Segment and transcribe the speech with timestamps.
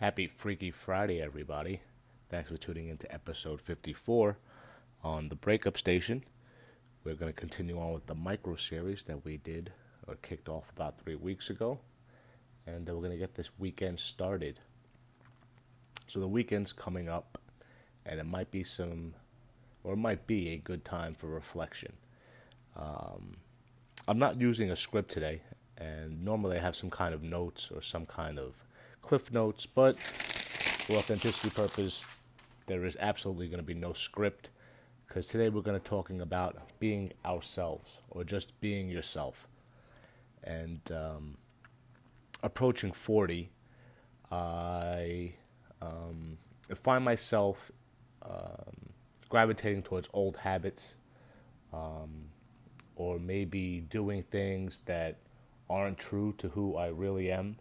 [0.00, 1.82] Happy Freaky Friday, everybody.
[2.30, 4.38] Thanks for tuning in to episode 54
[5.04, 6.24] on the Breakup Station.
[7.04, 9.74] We're going to continue on with the micro series that we did
[10.08, 11.80] or kicked off about three weeks ago.
[12.66, 14.58] And uh, we're going to get this weekend started.
[16.06, 17.36] So the weekend's coming up,
[18.06, 19.12] and it might be some,
[19.84, 21.92] or it might be a good time for reflection.
[22.74, 23.36] Um,
[24.08, 25.42] I'm not using a script today,
[25.76, 28.64] and normally I have some kind of notes or some kind of
[29.02, 32.04] cliff notes, but for authenticity purpose,
[32.66, 34.50] there is absolutely going to be no script
[35.06, 39.48] because today we're going to talking about being ourselves or just being yourself.
[40.44, 41.36] And um,
[42.42, 43.50] approaching 40,
[44.30, 45.34] I
[45.82, 46.38] um,
[46.74, 47.72] find myself
[48.22, 48.90] um,
[49.28, 50.96] gravitating towards old habits
[51.72, 52.26] um,
[52.94, 55.16] or maybe doing things that
[55.68, 57.56] aren't true to who I really am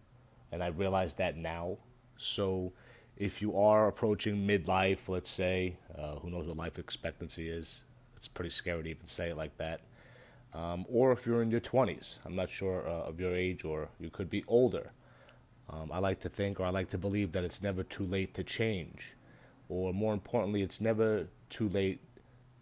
[0.52, 1.78] and I realize that now.
[2.18, 2.74] So,
[3.18, 7.84] if you are approaching midlife, let's say, uh, who knows what life expectancy is?
[8.16, 9.82] It's pretty scary to even say it like that.
[10.54, 13.90] Um, or if you're in your 20s, I'm not sure uh, of your age, or
[14.00, 14.92] you could be older.
[15.70, 18.34] Um, I like to think, or I like to believe, that it's never too late
[18.34, 19.16] to change,
[19.68, 22.02] or more importantly, it's never too late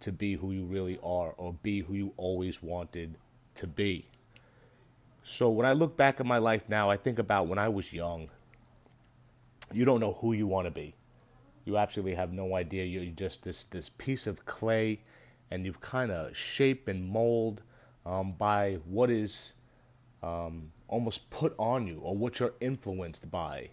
[0.01, 3.15] to be who you really are, or be who you always wanted
[3.55, 4.05] to be.
[5.29, 7.91] So when I look back at my life now, I think about when I was
[7.91, 8.29] young.
[9.73, 10.95] You don't know who you want to be.
[11.65, 12.85] You absolutely have no idea.
[12.85, 15.01] You're just this this piece of clay,
[15.51, 17.61] and you kind of shape and mold
[18.05, 19.55] um, by what is
[20.23, 23.71] um, almost put on you or what you're influenced by.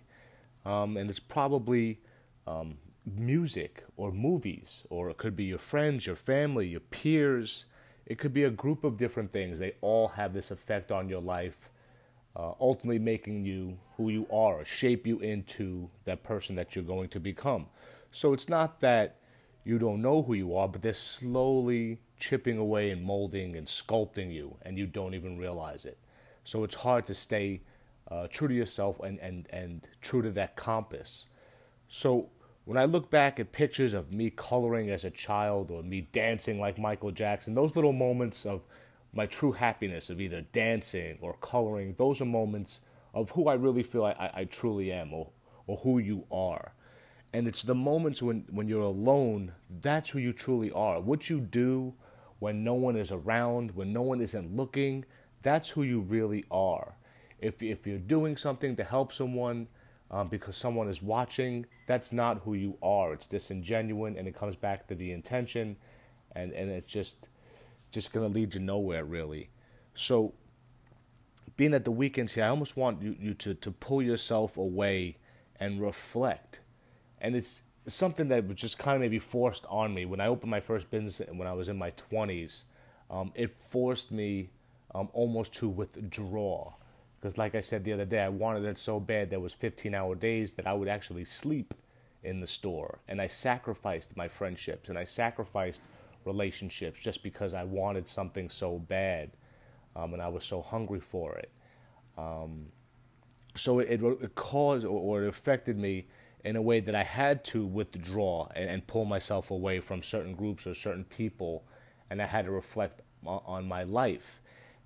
[0.64, 2.00] Um, and it's probably
[2.48, 7.66] um, music or movies, or it could be your friends, your family, your peers,
[8.06, 9.58] it could be a group of different things.
[9.58, 11.70] They all have this effect on your life,
[12.36, 17.08] uh, ultimately making you who you are, shape you into that person that you're going
[17.10, 17.66] to become.
[18.10, 19.16] So it's not that
[19.64, 24.32] you don't know who you are, but they're slowly chipping away and molding and sculpting
[24.32, 25.98] you, and you don't even realize it.
[26.44, 27.62] So it's hard to stay
[28.10, 31.26] uh, true to yourself and, and, and true to that compass.
[31.88, 32.31] So
[32.64, 36.58] when I look back at pictures of me coloring as a child or me dancing
[36.58, 38.62] like Michael Jackson, those little moments of
[39.12, 42.80] my true happiness of either dancing or coloring, those are moments
[43.12, 45.30] of who I really feel I, I, I truly am or,
[45.66, 46.72] or who you are.
[47.32, 51.00] And it's the moments when, when you're alone, that's who you truly are.
[51.00, 51.94] What you do
[52.38, 55.04] when no one is around, when no one isn't looking,
[55.42, 56.96] that's who you really are.
[57.38, 59.69] If, if you're doing something to help someone,
[60.14, 63.12] um, because someone is watching, that's not who you are.
[63.12, 65.76] It's disingenuous, and it comes back to the intention,
[66.36, 67.28] and and it's just
[67.91, 69.50] just gonna lead you nowhere really.
[69.94, 70.34] So,
[71.56, 75.16] being at the weekends here, I almost want you, you to to pull yourself away
[75.58, 76.60] and reflect,
[77.20, 80.50] and it's something that was just kind of maybe forced on me when I opened
[80.50, 82.66] my first business when I was in my twenties.
[83.10, 84.50] Um, it forced me
[84.94, 86.72] um, almost to withdraw
[87.25, 89.95] because, like I said the other day, I wanted it so bad there was 15
[89.95, 91.73] hour days that I would actually sleep
[92.23, 92.99] in the store.
[93.09, 95.81] And I sacrificed my friendships and I sacrificed
[96.27, 99.31] relationships just because I wanted something so bad
[99.97, 101.51] um, and I was so hungry for it.
[102.19, 102.67] Um,
[103.55, 106.09] so it, it, caused or it affected me
[106.45, 110.35] in a way that I had to withdraw and, and, pull myself away from certain
[110.35, 111.65] groups or certain people,
[112.11, 114.43] and I had to reflect on, on my life.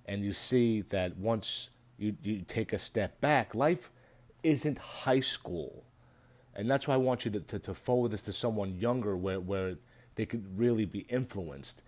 [0.06, 3.54] And you see that once you, you take a step back.
[3.54, 3.90] Life
[4.42, 5.84] isn't high school.
[6.54, 9.40] And that's why I want you to, to, to forward this to someone younger where,
[9.40, 9.76] where
[10.14, 11.82] they could really be influenced.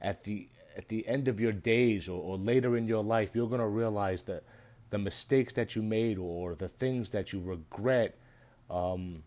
[0.00, 3.48] At the, at the end of your days or, or later in your life, you're
[3.48, 4.42] going to realize that
[4.90, 8.16] the mistakes that you made or the things that you regret
[8.70, 9.22] um,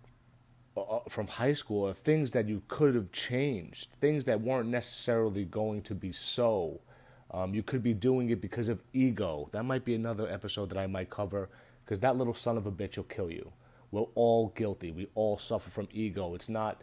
[1.09, 5.81] from high school are things that you could have changed, things that weren't necessarily going
[5.83, 6.79] to be so.
[7.31, 9.49] Um, you could be doing it because of ego.
[9.51, 11.49] That might be another episode that I might cover
[11.85, 13.51] because that little son of a bitch will kill you.
[13.91, 14.91] We're all guilty.
[14.91, 16.35] We all suffer from ego.
[16.35, 16.81] It's not,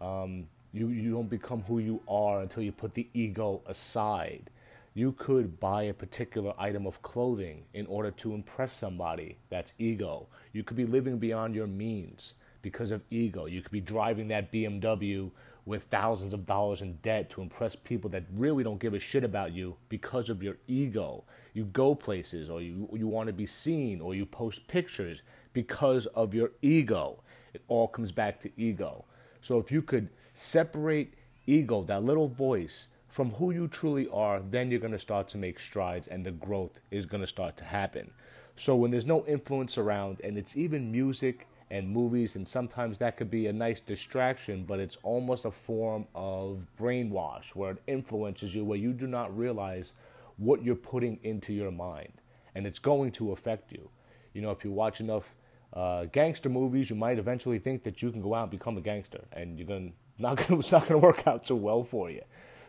[0.00, 4.50] um, you, you don't become who you are until you put the ego aside.
[4.94, 9.36] You could buy a particular item of clothing in order to impress somebody.
[9.48, 10.26] That's ego.
[10.52, 13.46] You could be living beyond your means because of ego.
[13.46, 15.30] You could be driving that BMW
[15.68, 19.22] with thousands of dollars in debt to impress people that really don't give a shit
[19.22, 21.22] about you because of your ego.
[21.52, 25.22] You go places or you, you want to be seen or you post pictures
[25.52, 27.22] because of your ego.
[27.52, 29.04] It all comes back to ego.
[29.42, 31.12] So if you could separate
[31.46, 35.38] ego, that little voice, from who you truly are, then you're going to start to
[35.38, 38.10] make strides and the growth is going to start to happen.
[38.56, 43.16] So when there's no influence around and it's even music and movies, and sometimes that
[43.16, 48.54] could be a nice distraction, but it's almost a form of brainwash where it influences
[48.54, 49.94] you, where you do not realize
[50.38, 52.12] what you're putting into your mind,
[52.54, 53.90] and it's going to affect you.
[54.32, 55.34] You know, if you watch enough
[55.74, 58.80] uh, gangster movies, you might eventually think that you can go out and become a
[58.80, 62.22] gangster, and you're gonna not gonna, it's not to work out so well for you.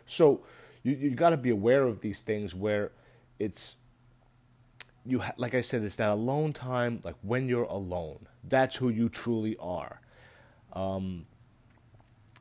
[0.04, 0.42] So
[0.82, 2.92] you you got to be aware of these things where
[3.38, 3.76] it's
[5.06, 8.26] you ha- like I said, it's that alone time, like when you're alone.
[8.44, 10.00] That's who you truly are.
[10.72, 11.26] Um,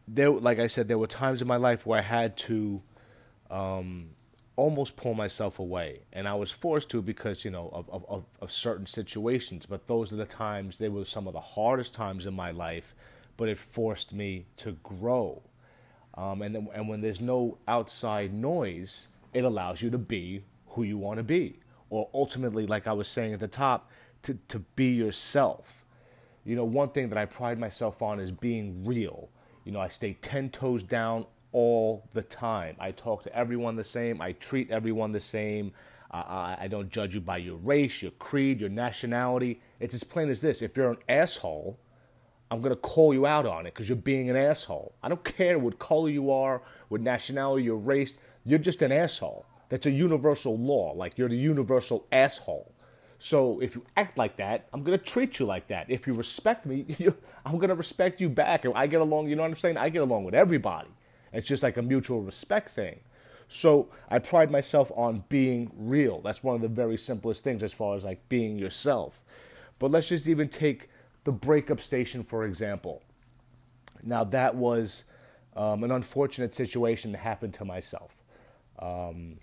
[0.08, 2.82] there, like I said, there were times in my life where I had to
[3.50, 4.12] um,
[4.56, 8.52] almost pull myself away, and I was forced to because you know of, of, of
[8.52, 9.66] certain situations.
[9.66, 12.94] But those are the times; they were some of the hardest times in my life.
[13.38, 15.44] But it forced me to grow,
[16.16, 20.84] um, and then, and when there's no outside noise, it allows you to be who
[20.84, 23.89] you want to be or ultimately, like I was saying at the top,
[24.24, 25.86] to, to be yourself.
[26.45, 29.30] You know, one thing that I pride myself on is being real.
[29.65, 32.75] You know, I stay 10 toes down all the time.
[32.80, 35.74] I talk to everyone the same, I treat everyone the same.
[36.12, 39.62] Uh, I don't judge you by your race, your creed, your nationality.
[39.80, 40.63] It's as plain as this.
[40.63, 41.77] If you're an asshole,
[42.50, 44.95] I'm going to call you out on it because you're being an asshole.
[45.03, 48.18] I don't care what color you are, what nationality, your race.
[48.44, 49.45] You're just an asshole.
[49.69, 50.94] That's a universal law.
[50.94, 52.74] Like you're the universal asshole.
[53.19, 55.89] So if you act like that, I'm gonna treat you like that.
[55.89, 58.66] If you respect me, you, I'm gonna respect you back.
[58.66, 59.30] And I get along.
[59.30, 59.77] You know what I'm saying?
[59.77, 60.89] I get along with everybody.
[61.31, 63.00] It's just like a mutual respect thing.
[63.48, 66.22] So I pride myself on being real.
[66.22, 69.22] That's one of the very simplest things as far as like being yourself.
[69.80, 70.89] But let's just even take
[71.24, 73.01] the breakup station for example.
[74.04, 75.04] Now that was
[75.56, 78.15] um, an unfortunate situation that happened to myself.
[78.77, 79.39] Um,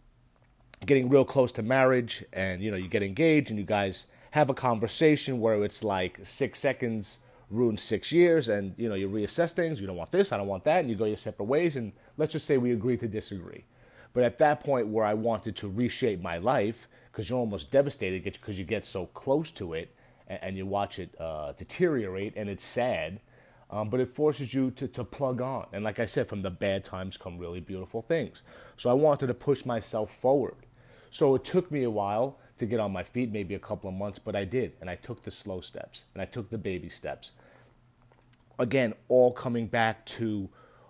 [0.84, 4.50] getting real close to marriage and you know you get engaged and you guys have
[4.50, 7.18] a conversation where it's like six seconds
[7.50, 9.80] ruins six years and you know you reassess things.
[9.80, 11.76] You don't want this i don't want that and you go your separate ways.
[11.76, 13.64] And let's just say we agree to disagree.
[14.12, 18.24] But at that point where i wanted to reshape my life because you're almost devastated
[18.24, 19.94] because you get so close to it
[20.28, 23.20] and, and you watch it uh, deteriorate and it's sad
[23.68, 25.66] um, but it forces you to, to plug on.
[25.72, 28.42] And like i said from the bad times come really beautiful things.
[28.76, 30.65] So i wanted to push myself forward
[31.10, 33.96] so it took me a while to get on my feet, maybe a couple of
[33.96, 34.72] months, but I did.
[34.80, 37.32] And I took the slow steps and I took the baby steps.
[38.58, 40.48] Again, all coming back to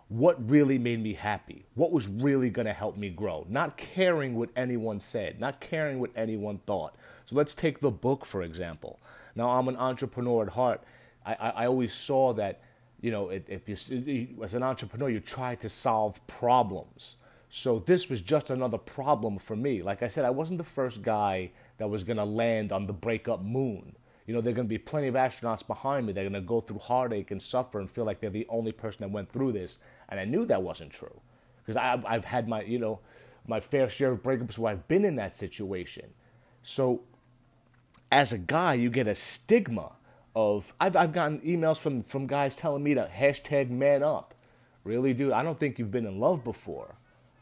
[0.09, 4.37] what really made me happy, what was really going to help me grow, not caring
[4.37, 6.95] what anyone said, not caring what anyone thought.
[7.25, 9.01] So let's take the book, for example.
[9.35, 10.83] Now, I'm an entrepreneur at heart.
[11.25, 12.61] I, I, I always saw that,
[13.01, 17.17] you know, if, if you, as an entrepreneur, you try to solve problems.
[17.49, 19.83] So this was just another problem for me.
[19.83, 22.93] Like I said, I wasn't the first guy that was going to land on the
[22.93, 23.97] breakup moon.
[24.27, 26.13] You know, there are going to be plenty of astronauts behind me.
[26.13, 29.03] They're going to go through heartache and suffer and feel like they're the only person
[29.03, 29.79] that went through this.
[30.09, 31.21] And I knew that wasn't true
[31.63, 33.01] because I've, I've had my, you know,
[33.47, 36.11] my fair share of breakups where I've been in that situation.
[36.63, 37.03] So
[38.11, 39.97] as a guy, you get a stigma
[40.35, 44.35] of, I've, I've gotten emails from, from guys telling me to hashtag man up.
[44.83, 46.97] Really, dude, I don't think you've been in love before.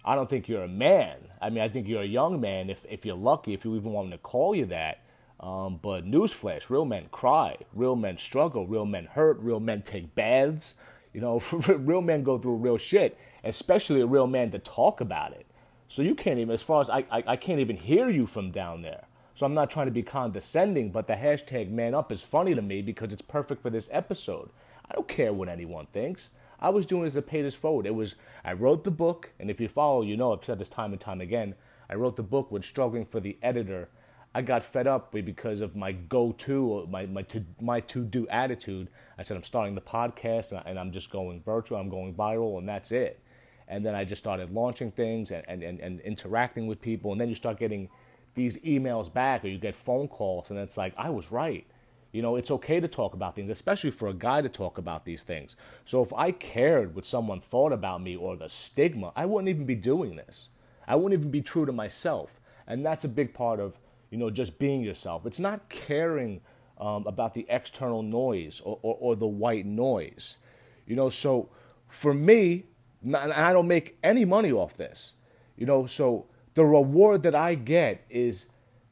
[0.04, 1.18] I don't think you're a man.
[1.40, 3.92] I mean, I think you're a young man if, if you're lucky, if you even
[3.92, 5.00] want to call you that.
[5.40, 10.14] Um, but newsflash, real men cry, real men struggle, real men hurt, real men take
[10.14, 10.74] baths.
[11.12, 15.32] You know, real men go through real shit, especially a real man to talk about
[15.32, 15.46] it.
[15.88, 18.50] So you can't even, as far as I, I, I can't even hear you from
[18.50, 19.06] down there.
[19.34, 22.62] So I'm not trying to be condescending, but the hashtag man up is funny to
[22.62, 24.50] me because it's perfect for this episode.
[24.88, 26.30] I don't care what anyone thinks.
[26.64, 27.84] I was doing as a paid this forward.
[27.84, 30.70] It was I wrote the book, and if you follow, you know I've said this
[30.70, 31.56] time and time again.
[31.90, 33.90] I wrote the book when struggling for the editor.
[34.34, 38.88] I got fed up because of my go-to, my my to my to-do attitude.
[39.18, 41.76] I said I'm starting the podcast, and, I, am just going virtual.
[41.76, 43.20] I'm going viral, and that's it.
[43.68, 47.20] And then I just started launching things and, and, and, and interacting with people, and
[47.20, 47.90] then you start getting
[48.34, 51.66] these emails back, or you get phone calls, and it's like I was right.
[52.14, 55.04] You know, it's okay to talk about things, especially for a guy to talk about
[55.04, 55.56] these things.
[55.84, 59.66] So if I cared what someone thought about me or the stigma, I wouldn't even
[59.66, 60.48] be doing this.
[60.86, 62.40] I wouldn't even be true to myself.
[62.68, 63.80] And that's a big part of,
[64.10, 65.26] you know, just being yourself.
[65.26, 66.40] It's not caring
[66.78, 70.38] um, about the external noise or, or, or the white noise.
[70.86, 71.48] You know, so
[71.88, 72.66] for me,
[73.02, 75.14] and I don't make any money off this,
[75.56, 78.46] you know, so the reward that I get is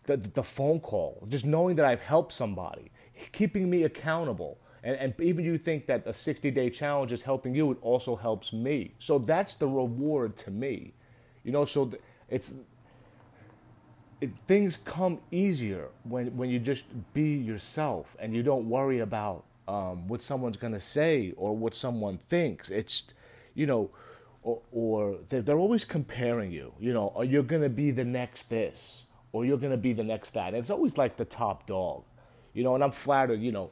[0.06, 2.91] the, the phone call, just knowing that I've helped somebody
[3.32, 4.58] keeping me accountable.
[4.84, 8.16] And, and even you think that a 60 day challenge is helping you, it also
[8.16, 8.94] helps me.
[8.98, 10.94] So that's the reward to me.
[11.44, 11.92] You know, so
[12.28, 12.54] it's
[14.20, 19.44] it, things come easier when, when you just be yourself and you don't worry about
[19.66, 22.70] um, what someone's gonna say or what someone thinks.
[22.70, 23.04] It's,
[23.54, 23.90] you know,
[24.42, 26.72] or, or they're, they're always comparing you.
[26.80, 30.30] You know, or you're gonna be the next this, or you're gonna be the next
[30.34, 30.54] that.
[30.54, 32.04] It's always like the top dog,
[32.52, 32.74] you know.
[32.74, 33.40] And I'm flattered.
[33.40, 33.70] You know,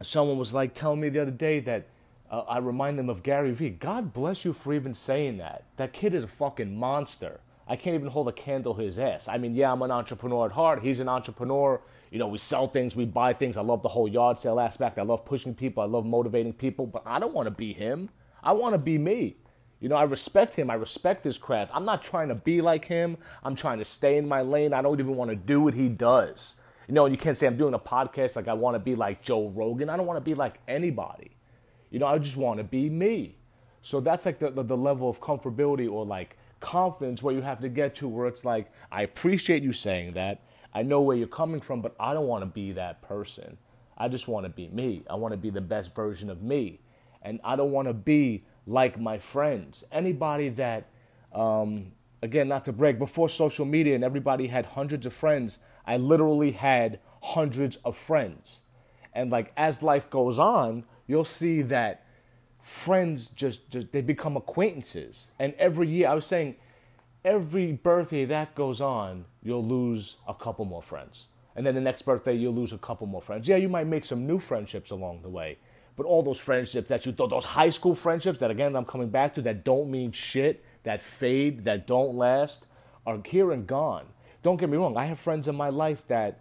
[0.00, 1.86] someone was like telling me the other day that
[2.30, 3.70] uh, I remind them of Gary Vee.
[3.70, 5.64] God bless you for even saying that.
[5.76, 7.40] That kid is a fucking monster.
[7.68, 9.28] I can't even hold a candle his ass.
[9.28, 10.82] I mean, yeah, I'm an entrepreneur at heart.
[10.82, 11.80] He's an entrepreneur.
[12.10, 13.56] You know, we sell things, we buy things.
[13.56, 14.98] I love the whole yard sale aspect.
[14.98, 15.82] I love pushing people.
[15.82, 16.86] I love motivating people.
[16.86, 18.10] But I don't want to be him.
[18.42, 19.36] I want to be me.
[19.80, 20.70] You know, I respect him.
[20.70, 21.70] I respect his craft.
[21.74, 23.16] I'm not trying to be like him.
[23.42, 24.72] I'm trying to stay in my lane.
[24.72, 26.54] I don't even want to do what he does.
[26.88, 29.22] You know, you can't say I'm doing a podcast like I want to be like
[29.22, 29.88] Joe Rogan.
[29.88, 31.30] I don't want to be like anybody.
[31.90, 33.36] You know, I just want to be me.
[33.82, 37.60] So that's like the, the, the level of comfortability or like confidence where you have
[37.60, 40.42] to get to where it's like, I appreciate you saying that.
[40.72, 43.58] I know where you're coming from, but I don't want to be that person.
[43.98, 45.04] I just want to be me.
[45.10, 46.80] I want to be the best version of me.
[47.20, 49.84] And I don't want to be like my friends.
[49.92, 50.88] Anybody that,
[51.34, 55.96] um, again, not to break, before social media and everybody had hundreds of friends, I
[55.96, 58.62] literally had hundreds of friends.
[59.12, 62.06] And like as life goes on, you'll see that
[62.62, 65.30] friends just, just they become acquaintances.
[65.38, 66.56] And every year, I was saying,
[67.24, 71.26] every birthday that goes on, you'll lose a couple more friends.
[71.54, 73.46] And then the next birthday, you'll lose a couple more friends.
[73.46, 75.58] Yeah, you might make some new friendships along the way.
[75.96, 79.34] But all those friendships that you those high school friendships that again I'm coming back
[79.34, 82.66] to that don't mean shit, that fade, that don't last,
[83.06, 84.06] are here and gone.
[84.42, 86.40] Don't get me wrong, I have friends in my life that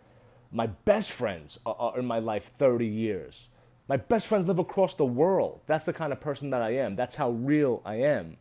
[0.51, 3.49] my best friends are, in my life 30 years.
[3.87, 5.61] My best friends live across the world.
[5.67, 6.95] That's the kind of person that I am.
[6.95, 8.37] That's how real I am.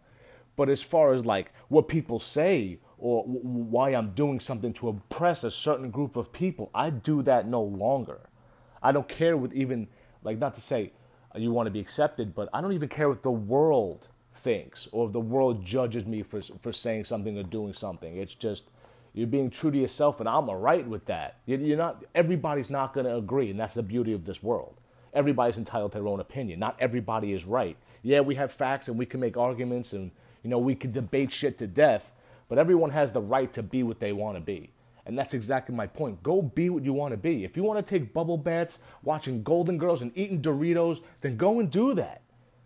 [0.57, 4.89] But as far as like what people say or w- why I'm doing something to
[4.89, 8.29] oppress a certain group of people, I do that no longer.
[8.83, 9.89] I don't care with even
[10.23, 10.93] like not to say
[11.35, 14.89] uh, you want to be accepted, but I don't even care what the world thinks
[14.93, 18.17] or if the world judges me for for saying something or doing something.
[18.17, 18.65] It's just
[19.13, 21.41] you're being true to yourself, and I'm alright with that.
[21.47, 22.05] You're not.
[22.15, 24.81] Everybody's not going to agree, and that's the beauty of this world
[25.13, 26.59] everybody's entitled to their own opinion.
[26.59, 27.77] Not everybody is right.
[28.03, 30.11] Yeah, we have facts and we can make arguments and
[30.43, 32.13] you know we can debate shit to death,
[32.49, 34.71] but everyone has the right to be what they want to be.
[35.07, 36.23] And that's exactly my point.
[36.23, 37.45] Go be what you want to be.
[37.45, 41.59] If you want to take bubble baths, watching Golden Girls and eating Doritos, then go
[41.59, 42.23] and do that.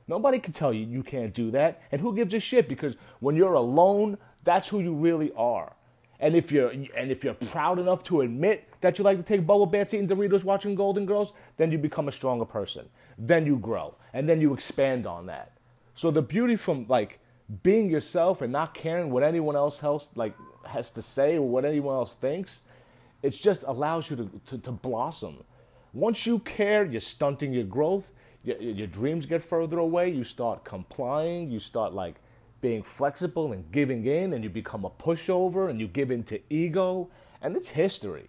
[0.07, 1.81] Nobody can tell you you can't do that.
[1.91, 2.69] And who gives a shit?
[2.69, 5.74] Because when you're alone, that's who you really are.
[6.21, 9.47] And if you're and if you're proud enough to admit that you like to take
[9.47, 12.89] bubble baths, eating Doritos, watching Golden Girls, then you become a stronger person.
[13.19, 15.53] Then you grow, and then you expand on that.
[15.95, 17.21] So the beauty from like
[17.63, 20.35] being yourself and not caring what anyone else else like
[20.67, 22.63] has to say or what anyone else thinks,
[23.23, 25.45] it just allows you to, to, to blossom.
[25.93, 28.13] Once you care, you're stunting your growth.
[28.43, 30.11] Your, your dreams get further away.
[30.11, 31.51] You start complying.
[31.51, 32.17] You start like
[32.65, 36.41] being flexible and giving in, and you become a pushover and you give in to
[36.49, 37.11] ego,
[37.43, 38.29] and it's history.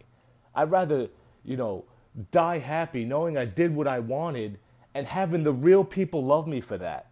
[0.53, 1.07] I'd rather,
[1.45, 1.85] you know,
[2.31, 4.59] die happy knowing I did what I wanted
[4.93, 7.11] and having the real people love me for that.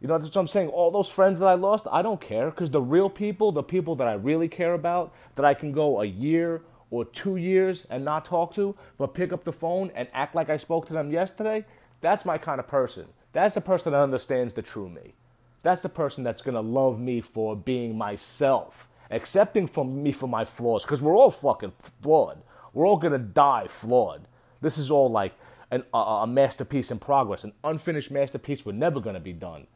[0.00, 0.70] You know, that's what I'm saying.
[0.70, 3.94] All those friends that I lost, I don't care because the real people, the people
[3.96, 8.06] that I really care about, that I can go a year or two years and
[8.06, 11.12] not talk to, but pick up the phone and act like I spoke to them
[11.12, 11.66] yesterday,
[12.00, 13.08] that's my kind of person.
[13.32, 15.12] That's the person that understands the true me.
[15.64, 20.28] That's the person that's going to love me for being myself, accepting from me for
[20.28, 22.42] my flaws, because we're all fucking flawed.
[22.74, 24.28] We're all going to die flawed.
[24.60, 25.32] This is all like
[25.70, 27.44] an, a, a masterpiece in progress.
[27.44, 29.66] An unfinished masterpiece, we're never going to be done.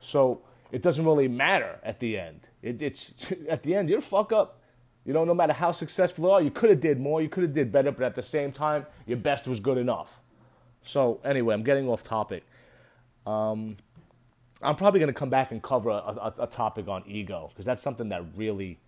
[0.00, 0.40] So
[0.72, 2.48] it doesn't really matter at the end.
[2.62, 3.12] It, it's
[3.48, 4.62] at the end, you're fuck up.
[5.04, 7.42] You know, no matter how successful you are, you could have did more, you could
[7.42, 10.20] have did better, but at the same time, your best was good enough.
[10.82, 12.44] So anyway, I'm getting off topic.
[13.26, 13.76] Um,
[14.62, 17.64] I'm probably going to come back and cover a, a, a topic on ego because
[17.64, 18.78] that's something that really,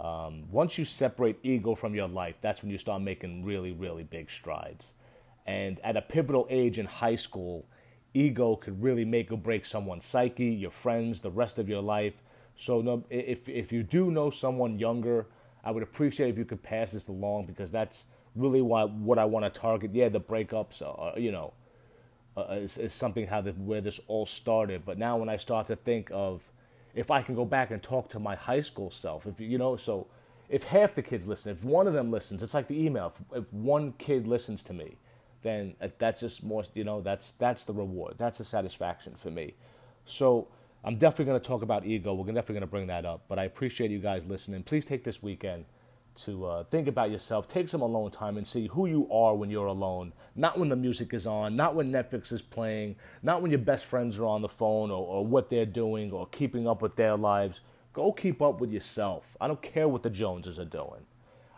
[0.00, 4.02] um, once you separate ego from your life, that's when you start making really, really
[4.02, 4.94] big strides.
[5.46, 7.66] And at a pivotal age in high school,
[8.14, 12.22] ego could really make or break someone's psyche, your friends, the rest of your life.
[12.54, 15.26] So no, if if you do know someone younger,
[15.64, 19.24] I would appreciate if you could pass this along because that's really what what I
[19.24, 19.92] want to target.
[19.94, 21.54] Yeah, the breakups, are, you know,
[22.36, 24.84] uh, is, is something how the, where this all started.
[24.84, 26.42] But now when I start to think of
[26.94, 29.76] if I can go back and talk to my high school self, if you know,
[29.76, 30.06] so
[30.48, 33.14] if half the kids listen, if one of them listens, it's like the email.
[33.32, 34.96] If, if one kid listens to me,
[35.42, 38.14] then that's just more, you know, that's that's the reward.
[38.18, 39.54] That's the satisfaction for me.
[40.04, 40.48] So
[40.84, 42.14] I'm definitely going to talk about ego.
[42.14, 43.24] We're definitely going to bring that up.
[43.28, 44.62] But I appreciate you guys listening.
[44.62, 45.64] Please take this weekend
[46.14, 49.50] to uh, think about yourself, take some alone time, and see who you are when
[49.50, 50.12] you're alone.
[50.34, 53.84] Not when the music is on, not when Netflix is playing, not when your best
[53.84, 57.16] friends are on the phone or, or what they're doing or keeping up with their
[57.16, 57.60] lives.
[57.92, 59.36] Go keep up with yourself.
[59.40, 61.06] I don't care what the Joneses are doing.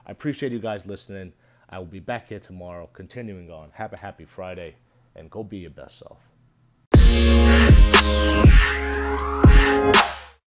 [0.07, 1.33] I appreciate you guys listening.
[1.69, 3.71] I will be back here tomorrow, continuing on.
[3.75, 4.77] Have a happy Friday,
[5.17, 6.19] and go be your best self.